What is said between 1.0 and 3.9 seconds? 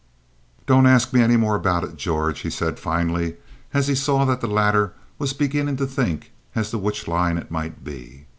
me any more about it, George," he said, finally, as